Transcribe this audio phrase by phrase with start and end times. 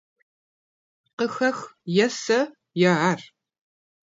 [1.17, 1.57] Къыхэх:
[2.05, 2.39] е сэ
[2.89, 3.19] е ар!